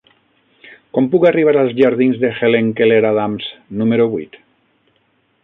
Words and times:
Com 0.97 1.09
puc 1.15 1.27
arribar 1.31 1.53
als 1.63 1.75
jardins 1.81 2.17
de 2.23 2.33
Helen 2.39 2.73
Keller 2.81 2.99
Adams 3.11 3.53
número 3.83 4.09
vuit? 4.17 4.41